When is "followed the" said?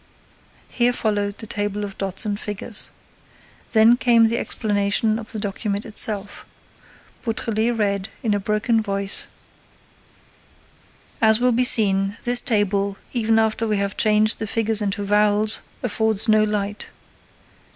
0.93-1.45